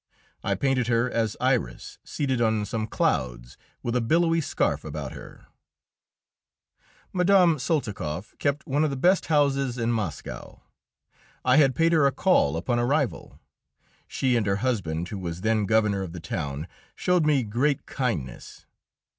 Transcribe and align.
I 0.43 0.55
painted 0.55 0.87
her 0.87 1.11
as 1.11 1.37
Iris, 1.39 1.99
seated 2.03 2.41
on 2.41 2.65
some 2.65 2.87
clouds, 2.87 3.55
with 3.83 3.95
a 3.95 4.01
billowy 4.01 4.41
scarf 4.41 4.83
about 4.83 5.11
her. 5.11 5.45
[Illustration: 7.13 7.13
MADAME 7.13 7.27
VIGÉE 7.27 7.29
LEBRUN.] 7.29 7.49
Mme. 7.51 7.57
Soltikoff 7.59 8.37
kept 8.39 8.65
one 8.65 8.83
of 8.83 8.89
the 8.89 8.95
best 8.97 9.27
houses 9.27 9.77
in 9.77 9.91
Moscow. 9.91 10.63
I 11.45 11.57
had 11.57 11.75
paid 11.75 11.91
her 11.93 12.07
a 12.07 12.11
call 12.11 12.57
upon 12.57 12.79
arrival. 12.79 13.39
She 14.07 14.35
and 14.35 14.47
her 14.47 14.55
husband, 14.65 15.09
who 15.09 15.19
was 15.19 15.41
then 15.41 15.67
Governor 15.67 16.01
of 16.01 16.13
the 16.13 16.19
town, 16.19 16.67
showed 16.95 17.23
me 17.27 17.43
great 17.43 17.85
kindness. 17.85 18.65